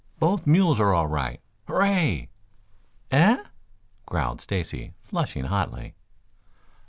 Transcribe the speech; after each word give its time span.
"Both 0.17 0.47
mules 0.47 0.79
are 0.79 0.95
all 0.95 1.05
right. 1.05 1.39
Hooray!" 1.67 2.29
"Eh?" 3.11 3.37
growled 4.07 4.41
Stacy, 4.41 4.93
flushing 5.03 5.43
hotly. 5.43 5.93